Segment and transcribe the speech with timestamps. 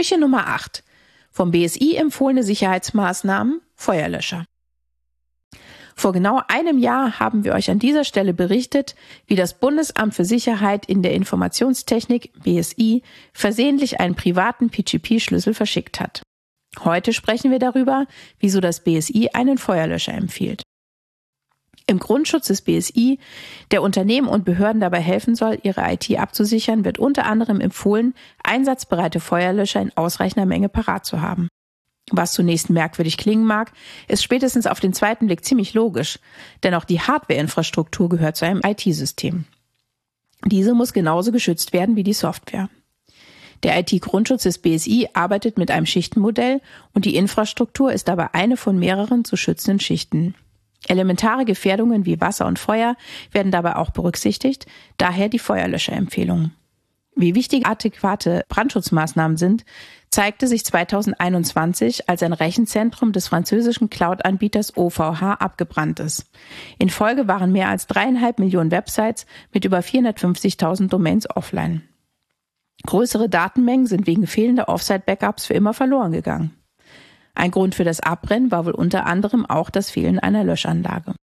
[0.00, 0.82] Türchen Nummer 8.
[1.30, 4.46] Vom BSI empfohlene Sicherheitsmaßnahmen Feuerlöscher.
[5.94, 8.94] Vor genau einem Jahr haben wir euch an dieser Stelle berichtet,
[9.26, 13.02] wie das Bundesamt für Sicherheit in der Informationstechnik BSI
[13.34, 16.22] versehentlich einen privaten PGP-Schlüssel verschickt hat.
[16.82, 18.06] Heute sprechen wir darüber,
[18.38, 20.62] wieso das BSI einen Feuerlöscher empfiehlt.
[21.90, 23.18] Im Grundschutz des BSI,
[23.72, 29.18] der Unternehmen und Behörden dabei helfen soll, ihre IT abzusichern, wird unter anderem empfohlen, einsatzbereite
[29.18, 31.48] Feuerlöscher in ausreichender Menge parat zu haben.
[32.12, 33.72] Was zunächst merkwürdig klingen mag,
[34.06, 36.20] ist spätestens auf den zweiten Blick ziemlich logisch,
[36.62, 39.46] denn auch die Hardware-Infrastruktur gehört zu einem IT-System.
[40.44, 42.68] Diese muss genauso geschützt werden wie die Software.
[43.64, 46.60] Der IT-Grundschutz des BSI arbeitet mit einem Schichtenmodell
[46.94, 50.36] und die Infrastruktur ist dabei eine von mehreren zu schützenden Schichten.
[50.90, 52.96] Elementare Gefährdungen wie Wasser und Feuer
[53.32, 54.66] werden dabei auch berücksichtigt,
[54.96, 56.50] daher die Feuerlöscherempfehlung.
[57.16, 59.64] Wie wichtig adäquate Brandschutzmaßnahmen sind,
[60.10, 66.30] zeigte sich 2021, als ein Rechenzentrum des französischen Cloud-Anbieters OVH abgebrannt ist.
[66.78, 71.82] In Folge waren mehr als dreieinhalb Millionen Websites mit über 450.000 Domains offline.
[72.86, 76.56] Größere Datenmengen sind wegen fehlender Offsite-Backups für immer verloren gegangen.
[77.40, 81.14] Ein Grund für das Abbrennen war wohl unter anderem auch das Fehlen einer Löschanlage.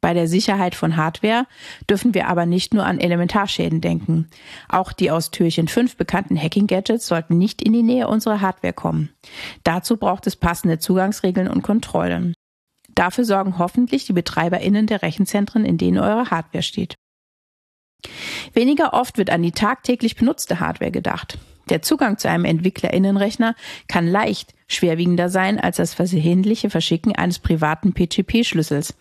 [0.00, 1.46] Bei der Sicherheit von Hardware
[1.90, 4.30] dürfen wir aber nicht nur an Elementarschäden denken.
[4.66, 9.10] Auch die aus Türchen 5 bekannten Hacking-Gadgets sollten nicht in die Nähe unserer Hardware kommen.
[9.62, 12.32] Dazu braucht es passende Zugangsregeln und Kontrollen.
[12.94, 16.94] Dafür sorgen hoffentlich die BetreiberInnen der Rechenzentren, in denen eure Hardware steht.
[18.54, 21.38] Weniger oft wird an die tagtäglich benutzte Hardware gedacht.
[21.70, 23.54] Der Zugang zu einem Entwicklerinnenrechner
[23.88, 28.94] kann leicht schwerwiegender sein als das versehentliche Verschicken eines privaten PGP-Schlüssels,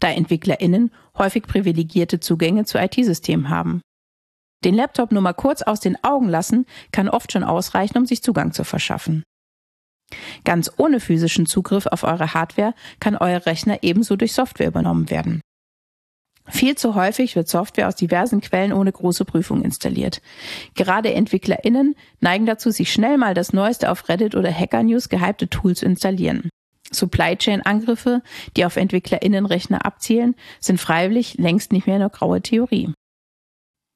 [0.00, 3.82] da Entwicklerinnen häufig privilegierte Zugänge zu IT-Systemen haben.
[4.64, 8.22] Den Laptop nur mal kurz aus den Augen lassen kann oft schon ausreichen, um sich
[8.22, 9.22] Zugang zu verschaffen.
[10.44, 15.40] Ganz ohne physischen Zugriff auf eure Hardware kann euer Rechner ebenso durch Software übernommen werden.
[16.50, 20.20] Viel zu häufig wird Software aus diversen Quellen ohne große Prüfung installiert.
[20.74, 25.48] Gerade EntwicklerInnen neigen dazu, sich schnell mal das neueste auf Reddit oder Hacker News gehypte
[25.48, 26.50] Tool zu installieren.
[26.92, 28.22] Supply Chain Angriffe,
[28.56, 32.92] die auf EntwicklerInnenrechner abzielen, sind freiwillig längst nicht mehr nur graue Theorie.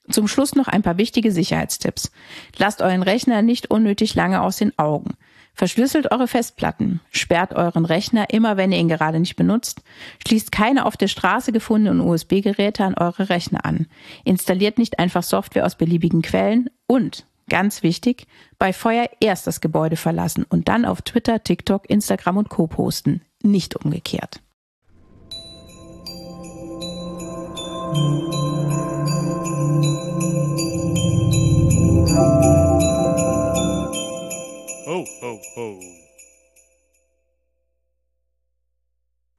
[0.08, 2.12] Zum Schluss noch ein paar wichtige Sicherheitstipps.
[2.58, 5.14] Lasst euren Rechner nicht unnötig lange aus den Augen.
[5.54, 9.82] Verschlüsselt eure Festplatten, sperrt euren Rechner immer, wenn ihr ihn gerade nicht benutzt,
[10.26, 13.86] schließt keine auf der Straße gefundenen USB-Geräte an eure Rechner an,
[14.24, 18.26] installiert nicht einfach Software aus beliebigen Quellen und, ganz wichtig,
[18.58, 23.22] bei Feuer erst das Gebäude verlassen und dann auf Twitter, TikTok, Instagram und Co posten,
[23.42, 24.40] nicht umgekehrt.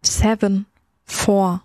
[0.06, 0.68] Seven,
[1.06, 1.62] four,